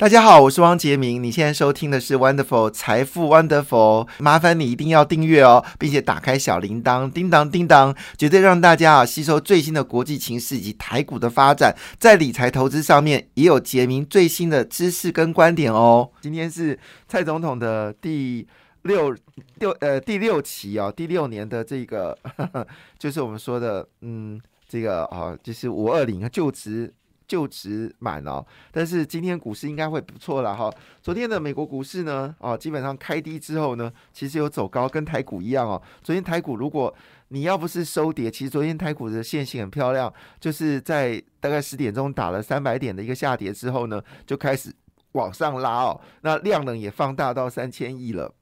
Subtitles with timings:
[0.00, 1.22] 大家好，我是汪杰明。
[1.22, 16.10] 你现在收听的是 Wonderful 财富 Wonderful，麻烦你一定要订阅哦，并且打开小铃铛，叮当叮当，绝对让大家啊吸收最新的国际情势以及台股的发展，在理财投资上面也有杰明最新的知识跟观点哦。
[16.22, 18.48] 今天是蔡总统的第
[18.84, 19.14] 六
[19.56, 22.16] 六呃第六期哦，第六年的这个
[22.98, 26.90] 就是我们说的嗯这个啊就是五二零就职。
[27.30, 30.68] 就职满哦，但是今天股市应该会不错了哈。
[31.00, 35.80] 昨天的美国股市呢，哦，基本上开低之后呢，其实有走高，跟台股一样哦。
[36.02, 36.92] 昨天台股如果
[37.28, 44.74] 你要不是收跌，其实昨天台股的线型很漂亮，就是在大概十点钟打了三百点的一个下跌之后呢，就开始
[45.12, 46.00] 往上拉哦。
[46.22, 48.34] 那量能也放大到三千亿了，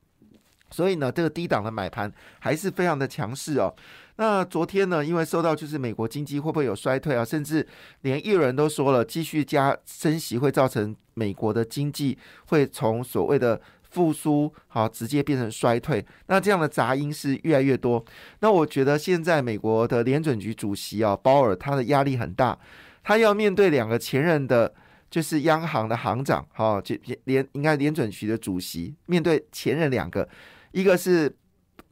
[0.71, 3.75] 所以呢，这个低档的买盘还是非常的强势哦。
[4.21, 7.65] 那昨天呢，因为受到就是美国经济会不会有衰退啊，甚至
[8.01, 12.19] 连一人都说了，继续加升息会造成美国的经济
[12.49, 16.05] 会从所谓的复苏好直接变成衰退。
[16.27, 18.05] 那这样的杂音是越来越多。
[18.41, 22.59] 那我觉得现在美国的联准局主席啊鲍尔他的压力很大，
[23.05, 24.75] 他要面对两个前任的，
[25.09, 30.29] 就是央行的行长哈，就联应该联准局的主席面对前任两个，
[30.73, 31.33] 一个是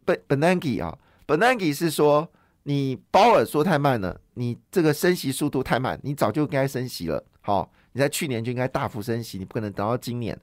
[0.05, 0.92] 本本南基啊。
[1.27, 2.31] Benanke 是说，
[2.63, 7.25] 你鲍尔说太慢了，你这个升息速度太慢，你早就该升息了。
[7.41, 10.39] 好，你在去年就应该大幅升息，你不可能等到今年，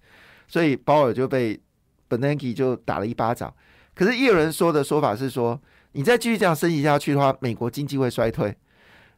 [0.47, 1.59] 所以鲍尔就被
[2.09, 3.53] Benanke 就打了一巴掌。
[3.95, 5.61] 可是也有人说的说法是说，
[5.93, 8.55] 你再继续这样升级下去的话，美国经济会衰退。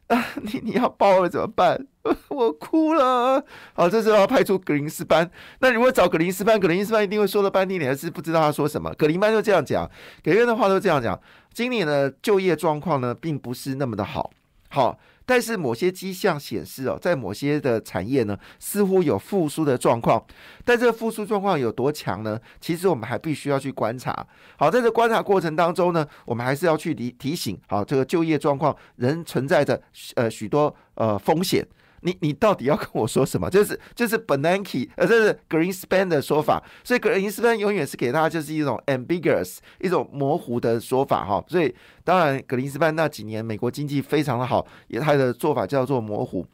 [0.14, 1.86] 啊，你你要爆了怎么办？
[2.28, 3.44] 我哭了。
[3.74, 5.28] 好，这时候要派出格林斯班。
[5.58, 8.94] 那如果找格林斯班，格林斯班一定会说了半天，你还是不知道他说什么。
[8.94, 9.90] 格林班就这样讲，
[10.22, 11.20] 给人的话都这样讲。
[11.52, 14.30] 今年的就业状况呢，并不是那么的好。
[14.68, 14.98] 好。
[15.26, 20.24] 但是某些迹象显示哦，在某些的产业呢，似乎有复苏的状况。
[20.64, 22.40] 但这个复苏状况有多强呢？
[22.60, 24.26] 其实我们还必须要去观察。
[24.56, 27.58] 好，在这观察过程当中呢，我们还是要去提提醒。
[27.66, 29.82] 好，这个就业状况仍存在着
[30.14, 31.66] 呃许多呃风险。
[32.06, 33.50] 你你到底要跟我说什么？
[33.50, 36.62] 就是就是 Bernanke，呃，这是 Greenspan 的说法。
[36.84, 41.44] 所以 Greenspan 永远是给大家就是一种 ambiguous，一种模糊的说法哈。
[41.48, 41.74] 所以
[42.04, 46.46] 当然格林斯潘那几年美国经济非常的好，也他的做法叫做模糊。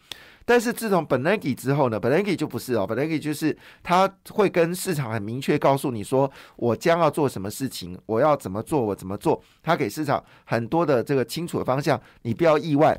[0.45, 9.41] 但是自从 Bernanke 之后呢，Bernanke 就不是哦，Bernanke 就是他会跟市场很明确告诉你说，我将要做什么事情，我要怎么做，我怎么做。
[9.63, 12.99] 他给市场很多的这个清楚的方向，你不要意外。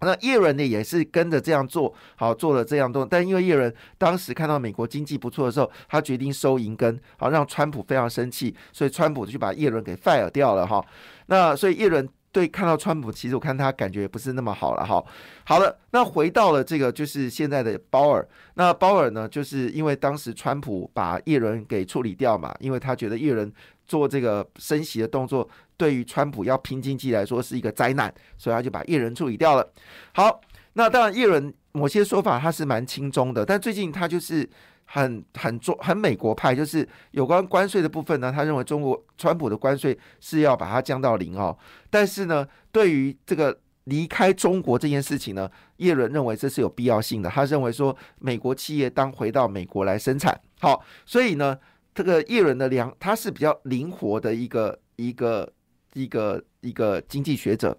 [0.00, 10.84] 那叶伦呢，也是跟着这样做好做了这样多，但因为叶伦当时看到美国经济不错的时候，他决定收银根，好让川普非常生气，所以川普就把叶伦给 fire 掉了哈。
[11.26, 15.02] 那所以叶伦对看到川普，其实我看他感觉也不是那么好了哈。
[15.44, 23.50] 好了，那回到了这个就是现在的鲍尔，那鲍尔呢，就是因为当时川普把叶伦给处理掉嘛，因为他觉得叶伦
[23.86, 25.48] 做这个升息的动作。
[25.76, 29.72] 对于川普要拼经济来说是一个灾难，所以他就把叶伦处理掉了。
[30.14, 30.40] 好，
[30.72, 34.48] 那当然叶伦某些说法他是蛮轻中的，但最近他就是
[34.86, 41.54] 很很中很美国派，就是有关关税的部分呢，他认为中国川普的关税是要把它降到零哦。
[41.90, 45.46] 但是呢，对于这个离开中国这件事情呢，
[45.76, 47.28] 叶伦认为这是有必要性的。
[47.28, 51.58] 他认为说美国企业当回到美国来生产，好，所以呢，
[51.96, 55.52] 这个叶伦的良他是比较灵活的一个一个。
[55.96, 57.76] 一个一个经济学者。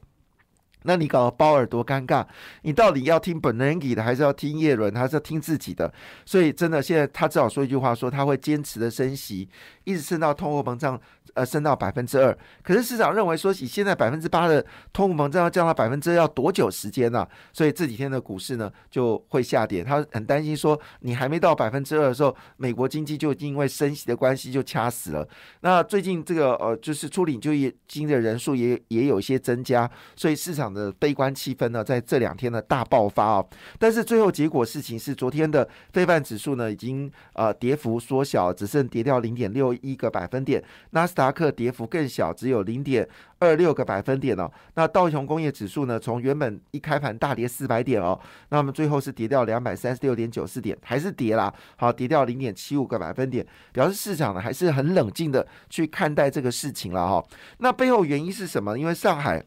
[0.87, 2.25] 那你搞包尔多尴尬？
[2.61, 5.93] 你到底要听本能给的，还是要听叶伦，还是要听自己的？
[6.25, 9.49] 所以真的，现在他只好说一句话：说他会坚持的升息，
[9.83, 10.97] 一直升到通货膨胀
[11.33, 12.35] 呃升到百分之二。
[12.63, 17.27] 可是市场认为说，以现在百分之八的通货膨胀要降到百分之二，要多久时间呢？
[17.51, 19.83] 所以这几天的股市呢就会下跌。
[19.83, 25.27] 他很担心说，你还没到百分之二的时候，美国经济就因为升息的关系就掐死了。
[25.59, 30.67] 那最近这个呃，就是初领就业金的人数也也有一些增加，所以市场。
[30.77, 33.45] 的悲观气氛呢，在这两天的大爆发啊，
[33.79, 43.07] 但是最后结果事情是，昨天的非半指数呢，已经呃跌幅缩小，只剩跌掉零点六一个百分点，纳斯达克跌幅更小，只有零点
[43.39, 44.49] 二六个百分点哦。
[44.75, 48.19] 那道琼工业指数呢，从原本一开盘大跌四百点哦，
[48.49, 57.23] 那么最后是跌掉两百三十六点九四点，还是跌啦，好，跌掉零点七五个百分点，表示市场呢还是很冷静的去看待这个事情了哈。
[57.57, 58.77] 那背后原因是什么？
[58.77, 59.43] 因为上海。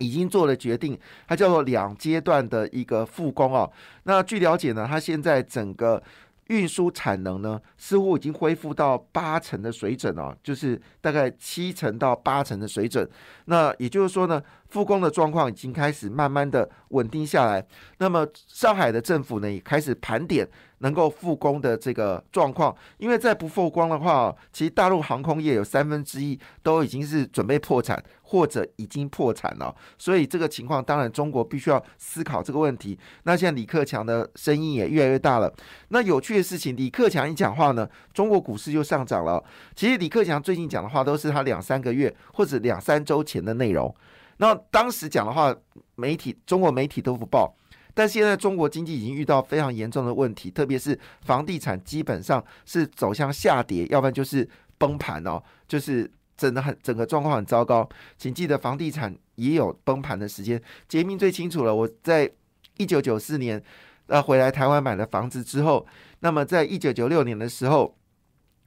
[0.00, 0.98] 已经做了决定，
[1.28, 3.70] 它叫做两阶段的一个复工哦。
[4.02, 6.02] 那据了解呢，它现在整个
[6.48, 13.08] 运输产能呢，似乎已经恢复到八成的水准哦，就是大概七成到八成的水准。
[13.44, 17.64] 那也就是说呢，复工的状况已经开始慢慢的稳定下来。
[17.98, 22.74] 那么上海的政府呢，也开始盘点能够复工的这个状况。
[22.98, 29.74] 因为再不复工的话，其实大陆航空业有三分之一都已经是准备破产或者已经破产了。
[29.98, 32.98] 所以这个情况，当然中国必须要思考这个问题。
[33.24, 35.52] 那现在李克强的声音也越来越大了。
[35.88, 39.42] 那有趣的事情，李克强一讲话呢，中国股市就上涨了。
[39.74, 43.92] 其实李克强最近讲的话都是他两三个月或者两三周前的内容。
[44.40, 45.54] 那当时讲的话，
[45.96, 47.54] 媒体中国媒体都不报。
[47.92, 54.48] 但现在中国经济已经遇到非常严重的问题，特别是房地产基本上是走向下跌，要不然就是
[54.78, 57.86] 崩盘哦，就是整的很整个状况很糟糕。
[58.16, 60.60] 请记得，房地产也有崩盘的时间。
[60.88, 61.74] 杰明最清楚了。
[61.74, 62.30] 我在
[62.78, 63.62] 一九九四年
[64.06, 65.86] 呃回来台湾买了房子之后，
[66.20, 67.94] 那么在一九九六年的时候，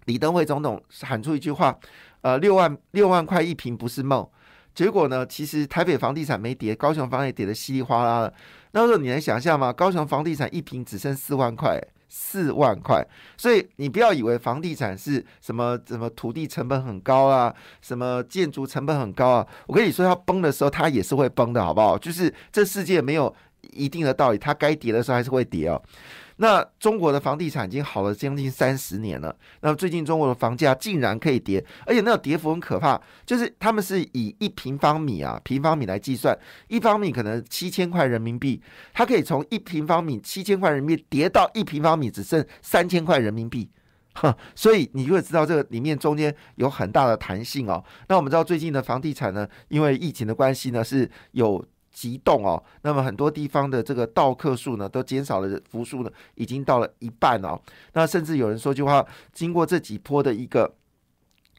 [0.06, 1.80] 李登辉总统喊出一句话：
[2.22, 4.30] 呃，六万六万块一平不是梦。
[4.74, 5.26] 结果呢？
[5.26, 8.34] 其实台北房地产没跌，高雄房也跌得稀里哗啦的。
[8.72, 9.72] 那时候你能想象吗？
[9.72, 11.80] 高雄房地产一平只剩四万块，
[12.10, 13.06] 四万块。
[13.38, 19.48] 所以你不要以为房地产是什么什么土地成本很高啊，什么建筑成本很高啊。
[19.68, 21.96] 我跟你说，它崩的时候它也是会崩的，好不好？
[21.98, 23.34] 就是这世界没有
[23.74, 25.80] 一定的道理，它该跌的时候还是会跌哦。
[26.38, 29.36] 那中国的房地产已经好了将近三十年了。
[29.62, 36.38] 那么最近中国的房价竟然可以跌，而且那个跌幅很可怕，就是他们是以一平方米啊平方米来计算，
[36.68, 38.62] 一方米可能七千块人民币，
[38.94, 43.70] 它可以从一平方米七千块人民币跌到一平方米只剩三千块人民币，
[44.14, 47.84] 哈，所以你就会知道这个里面中间有很大的弹性哦。
[48.08, 51.64] 那我们知道最近的房地产呢，因为疫情的关系呢，是有。
[51.94, 57.58] 急冻哦，那么很多地方的这个到客数呢，都减少了，幅数呢已经到了一半哦。
[57.94, 60.74] 那甚至有人说句话，经过这几波的一个。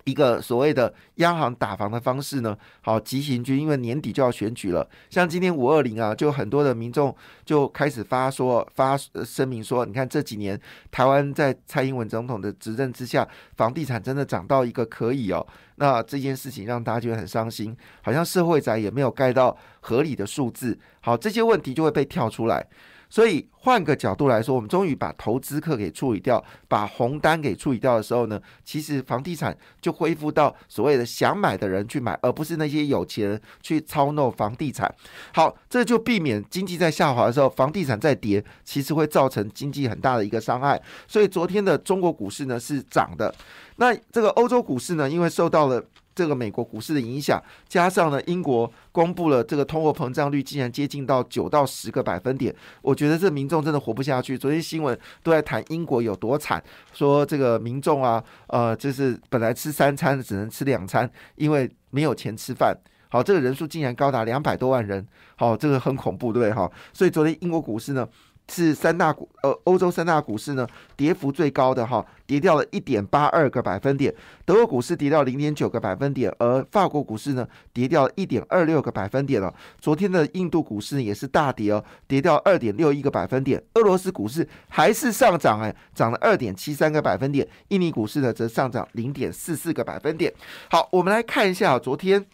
[0.05, 4.87] 一个所谓的央行打房的方式呢，好急行军，因为年底就要选举了。
[5.11, 7.15] 像今天五二零啊，就很多的民众
[7.45, 10.61] 就开始发说发声明说，你看这几年
[10.91, 15.47] 台湾在蔡英文总统的执政之下，房地产真的涨到一个可以哦。
[15.77, 20.79] 那这件事情让大家觉得很伤心，好像社会宅也没有盖到合理的数字。
[21.01, 22.65] 好，这些问题就会被跳出来。
[23.15, 34.93] 所以换个角度来说，我们终于把投资客给处理掉，把红单给处理掉的时候呢，其实房地产就恢复到所谓的想买的人去买，而不是那些有钱人去操弄房地产。
[35.33, 40.83] 好，这就避免经济在下滑的时候，房地产在跌，其实会造成经济很大的一个伤害。
[41.07, 43.33] 所以昨天的中国股市呢是涨的，
[43.77, 45.81] 那这个欧洲股市呢，因为受到了。
[46.15, 54.39] 这个美国股市的影响，加上呢，英国公布了这个通货膨胀率竟然接近到九到十个百分点，我觉得这民众真的活不下去。
[54.39, 56.63] 昨天新闻都在谈英国有多惨，
[56.93, 62.77] 说这个民众啊，呃，就是本来吃三餐只能吃两餐，因为没有钱吃饭。
[63.09, 65.07] 好，这个人数竟然高达两百多万人，
[65.37, 66.53] 好，这个很恐怖，对不对？
[66.53, 68.09] 哈，所以昨天英国股市呢。
[68.49, 74.15] 是三大股呃，欧洲三大股市呢，跌幅最高的哈，跌掉了一点八二个百分点。
[74.45, 79.53] 德国股市跌掉零点九个百分点，而法国股市呢，跌掉一点二六个百分点了。
[79.81, 83.63] 昨天的印度股市也是大跌哦，跌掉二点六一个百分点。
[83.75, 87.49] 俄罗斯股市还是上涨哎，涨了二点七三个百分点。
[87.69, 90.33] 印尼股市呢，则上涨零点四四个百分点。
[90.71, 92.25] 好，我们来看一下昨天，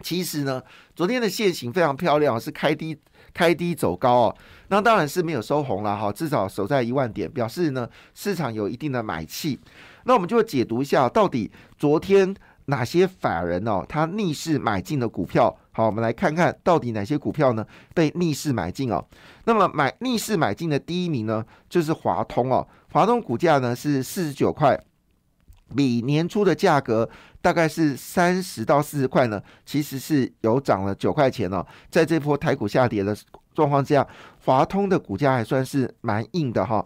[0.00, 0.60] 其实呢，
[0.96, 2.98] 昨天的线型非常漂亮，是开低。
[3.32, 4.36] 开低走高哦，
[4.68, 9.58] 那当然是没有收红了哈，至少守在一万点，表示呢市场有一定的买气。
[10.04, 12.34] 那我们就解读一下，到底昨天
[12.66, 15.54] 哪些法人哦，他逆势买进的股票？
[15.72, 19.04] 好，我们来看看到底哪些股票呢被逆势买进哦。
[19.44, 24.78] 那么买逆势买进的第一名呢，就是华通哦，华通股价呢是四十九块。
[25.76, 27.08] 比年初的价格
[27.40, 31.64] 大概是三十到四十块呢，其实是有涨了九块钱哦。
[31.90, 33.16] 在这波台股下跌的
[33.54, 34.06] 状况之下，
[34.44, 36.84] 华通的股价还算是蛮硬的哈。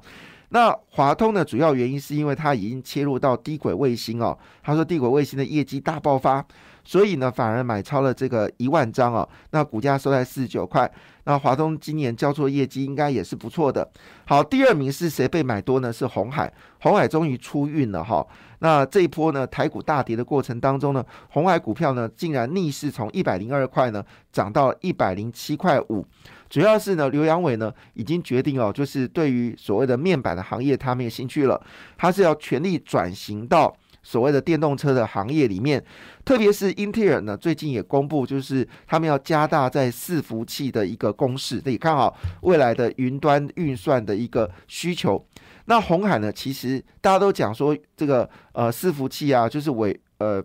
[0.51, 4.39] 那华通的主要原因是因为它已经切入到低轨卫星哦。
[4.63, 6.45] 他说低轨卫星的业绩大爆发。
[6.87, 10.89] 所以呢，反而买超了这个一万张哦，那股价收在四十九块。
[11.25, 13.89] 那华东今年交出业绩应该也是不错的。
[14.27, 15.93] 好，第二名是谁被买多呢？
[15.93, 18.27] 是红海，红海终于出运了哈。
[18.61, 26.07] 那这一波呢，台股大跌的过程当中呢，红海股票呢竟然逆势从一百零二块呢涨到一百零七块五。
[26.49, 31.61] 主要是呢，刘阳伟呢已经决定哦，就是对于所谓的面板的行业，他没有兴趣了，
[31.97, 33.75] 他是要全力转型到。
[34.05, 35.83] 所谓的电动车的行业里面，
[36.25, 45.27] 特别是英特尔呢，最近也公布，就是他们要加大在伺服器的一个攻势，可以看好未来的云端运算的一个需求。
[45.65, 50.45] 那红海呢，其实大家都讲说，这个呃伺服器啊，就是伟呃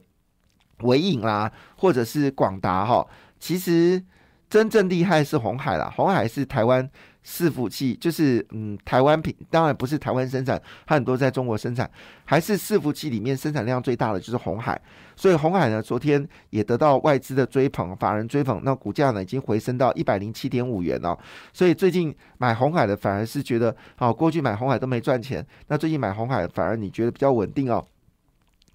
[0.83, 3.05] 伟影啦，或者是广达哈。
[3.37, 4.01] 其实
[4.49, 6.89] 真正厉害是红海啦，红海是台湾。
[7.25, 11.89] 伺服器就是嗯，台湾品当然不是台湾生产，它很多在中国生产，
[12.25, 14.79] 还是伺服器里面生产量最大的就是红海，
[15.15, 21.17] 所以红海呢，昨天也得到外资的追捧，法人追捧，那股价呢已经回升到一百零七点五元了，
[21.53, 27.85] 所以最近买红海的反而是觉得，好，过去买红海都没赚钱，那最近买红海反而你觉得比较稳定哦。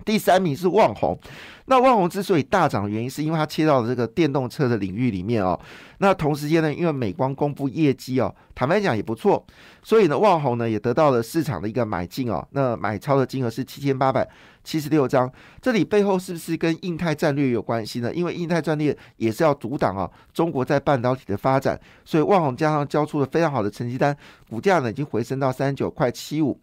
[0.04, 1.18] 第三名是旺宏，
[1.66, 5.58] 那旺宏之所以大涨的原因，是因为它切到了这个电动车的领域里面哦。
[5.98, 9.42] 那同时间呢，因为美光公布业绩哦，坦白讲也不错，
[9.82, 12.46] 所以呢，旺宏呢也得到了市场的一个买进哦。
[12.50, 14.28] 那买超的金额是七千八百
[14.62, 15.30] 七十六张，
[15.62, 18.12] 这里背后是不是跟印太战略有关系呢？
[18.12, 24.14] 因为印太战略也是要阻挡啊中国在半导体的发展，所以旺宏加上交出了非常好的成绩单，
[24.50, 26.58] 股价呢已经回升到三十九块七五，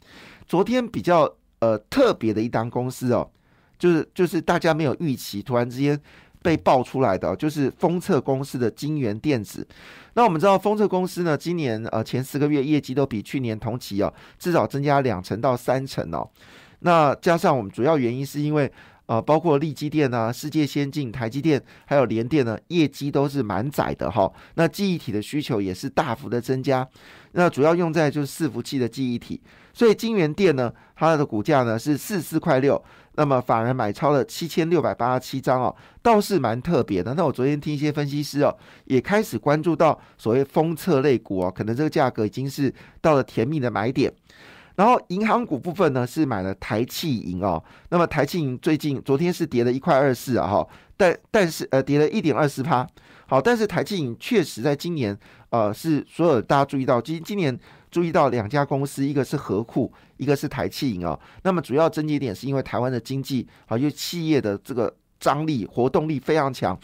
[0.45, 1.33] 昨天比较。
[1.61, 3.29] 呃，特别的一单公司哦，
[3.77, 5.99] 就是就是大家没有预期，突然之间
[6.41, 9.65] 被爆出来的，就是封测公司的金源电子。
[10.15, 16.27] 那我们知道，封测公司呢，今年呃前四个月业绩都比去年同期哦，至少增加两成到三成哦。
[16.79, 18.71] 那加上我们主要原因是因为
[19.11, 24.31] 啊，包括利基电啊、世界先进、台积电还有联电呢，业绩都是蛮窄的哈。
[24.55, 26.87] 那记忆体的需求也是大幅的增加，
[27.33, 29.41] 那主要用在就是伺服器的记忆体。
[29.73, 32.81] 所以金源店呢，它的股价呢是四四块六，
[33.15, 37.13] 那么法人买超了七千六百八十七张哦，倒是蛮特别的。
[37.13, 44.09] 那我昨天听一些分析师哦，也开始关注到所谓封测类股哦，可能这个价格已经是到了甜蜜的买点。
[44.75, 52.87] 然后银行股部分呢是买了台气银哦，那么台气银最近昨天是跌了一块二四啊哈，但但是呃跌了一点二四趴，
[53.27, 55.17] 好，但是台气银确实在今年
[55.49, 57.59] 呃是所有大家注意到今今年。
[57.91, 61.19] 注意到两家公司，一个是和库，一个是台气银啊。
[61.43, 66.79] 那么主要症结点是因为台湾的经济啊，因为企业的这个张力、活动力非常强，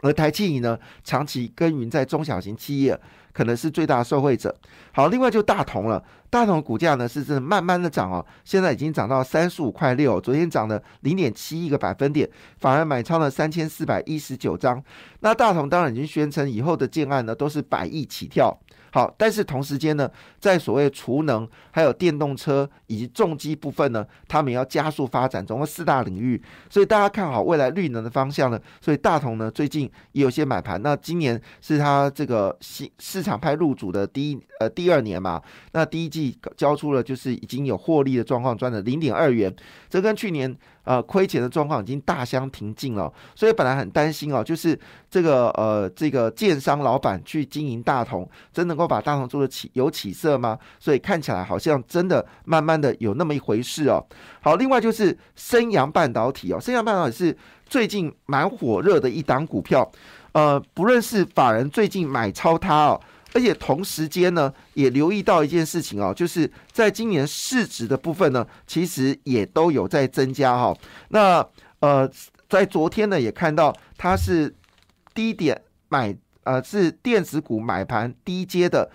[0.00, 3.00] 而台气银呢，长期耕耘在中小型企业，
[3.32, 4.52] 可能是最大受惠者。
[4.90, 14.82] 好，另外就大同了，大同股价呢是真的慢慢的涨哦，现在已经涨到三十五块六，昨天涨了零点七一个百分点，反而买超了三千四百一十九张。
[15.20, 18.56] 那大同当然已经宣称以后的建案呢都是百亿起跳。
[18.92, 20.10] 好，但是同时间呢，
[20.40, 28.58] 在所谓储能、还有电动车以及重机部分呢，他们也要加速发展，总共四大领域，所以大家看好未来绿能的方向呢。
[28.80, 30.82] 所以大同呢，最近也有些买盘。
[30.82, 36.19] 那今年是他这个新市场派入主的第一呃第二年嘛，那第一季
[36.56, 39.54] 交出了就是已经有获利的状况，赚了零点二元，
[39.88, 40.56] 这跟去年。
[40.82, 44.76] 呃，亏钱的状况已经大相庭径了，所以本来很担心哦，就是
[45.10, 50.58] 这个呃，这个建商老板去经营大同，真能够把大同做的起有起色吗？
[50.80, 54.04] 所以看起来好像真的慢慢的有那么一回事哦。
[54.40, 57.36] 好，另外就是升阳半导体哦，升阳半导体是
[57.66, 59.88] 最近蛮火热的一档股票，
[60.32, 63.00] 呃，不论是法人最近买超它哦。
[63.32, 70.76] 而且同时间呢，也留意到一件事情哦，就是在今年市值的部分呢，其实也都有在增加哈。
[71.10, 71.46] 那
[71.78, 72.10] 呃，
[72.48, 74.52] 在昨天呢，也看到它是
[75.14, 78.90] 低点买呃，是电子股买盘低阶的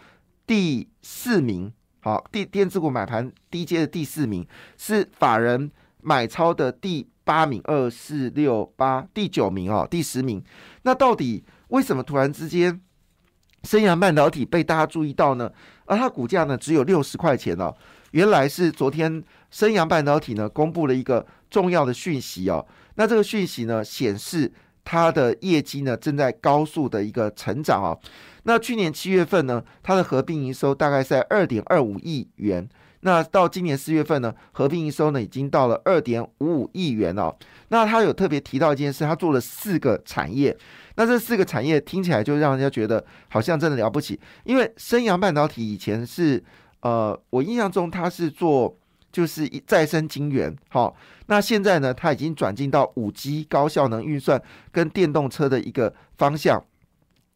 [0.45, 4.45] 第四名，好，电电子股买盘低阶的第四名
[4.77, 10.43] 是法人买超的第八名，二四六八第九名哦，第十名。
[10.81, 12.81] 那到底为什么突然之间？
[13.65, 15.51] 升阳半导体被大家注意到呢，
[15.85, 17.73] 而它股价呢只有六十块钱哦。
[18.11, 22.65] 原来是昨天升阳半导体呢公布了一个重要的讯息哦。
[22.95, 24.49] 那这个讯息呢显示
[24.85, 27.99] 它的业绩呢正在高速的一个成长哦。
[28.43, 32.69] 那去年七月份呢，它的合并营收大概在二点二五亿元。
[33.01, 37.35] 那到今年四月份呢，合并营收呢已经到了二点五五亿元哦。
[37.67, 40.55] 那他有特别提到一件事，他做了四个产业。
[40.95, 46.43] 那这四个产业听起来就让人家觉得好像真的了不起，因为升阳半导体以前是
[46.81, 48.75] 呃，我印象中它是做
[49.15, 50.93] 就是再生晶圆，好，
[51.27, 54.41] 那现在呢，它已经转进到五 G 高效能运算
[54.73, 56.61] 跟电动车的一个方向。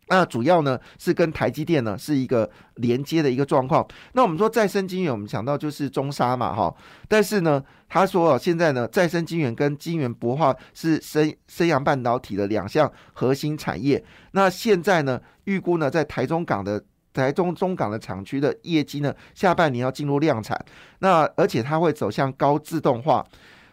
[0.10, 3.88] 那主要呢是跟台积电呢是一个连接的一个状况。
[4.12, 6.76] 那我们说再生晶圆，我们想到就是中沙嘛，哈。
[7.08, 14.04] 但是呢，他说现在呢再生晶圆跟晶圆博化是升升阳半导体的两项核心产业。
[14.34, 20.60] 那现在呢，预估呢在台中港的台中中港的厂区的业绩呢，下半年要进入量产。
[21.00, 23.26] 那而且它会走向高自动化。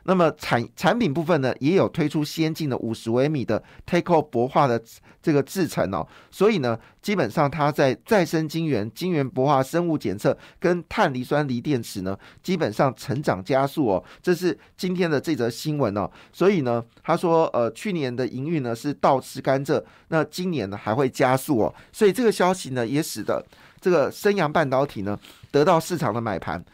[0.06, 4.80] 那么产产品部分呢，也有推出先进的五十微米的 Takeo 薄化的
[5.20, 14.04] 这个制程哦，所以呢，基本上它在再生晶圆、晶圆薄化生物检测跟碳磷酸锂电池呢，基本上成长加速哦。
[14.22, 16.08] 这是今天的这则新闻哦。
[16.32, 21.74] 所以呢，他说，呃，去年的营运呢是倒吃甘蔗，那今年呢还会加速哦。
[21.92, 23.44] 所以这个消息呢，也使得
[23.80, 25.18] 这个升阳半导体呢
[25.50, 26.64] 得到市场的买盘，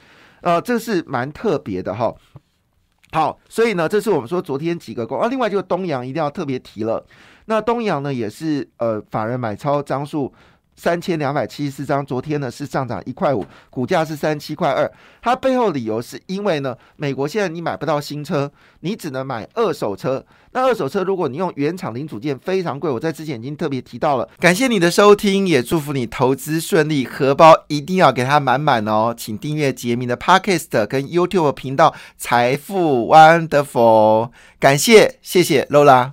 [0.42, 2.14] 呃，这是蛮特别的哈。
[3.12, 7.04] 好，所以呢，这是我们说昨天几个股啊，另外就是东阳一定要特别提了。
[7.46, 10.32] 那东阳呢，也是呃法人买超张数。
[10.76, 14.90] 三千两百七十四张，昨天呢是上涨一块五，股价是三七块二。
[15.20, 18.50] 它背后理由是因为呢，美国现在你买不到新车，
[18.80, 20.24] 你只能买二手车。
[20.54, 22.90] 那二手车如果你用原厂零组件，非常贵。
[22.90, 24.28] 我在之前已经特别提到了。
[24.38, 29.14] 感谢你的收听，也祝福你投资顺利，荷包一定要给它满满哦。
[29.16, 34.30] 请订阅杰明的 Podcast 跟 YouTube 频道财富 Wonderful。
[34.58, 36.12] 感谢，谢谢 Lola。